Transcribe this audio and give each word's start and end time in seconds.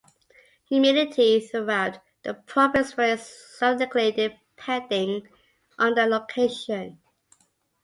Humidity 0.67 1.39
throughout 1.41 1.99
the 2.23 2.33
province 2.33 2.93
varies 2.93 3.21
significantly, 3.23 4.35
depending 4.57 5.27
on 5.77 5.93
the 5.93 6.07
location. 6.07 6.99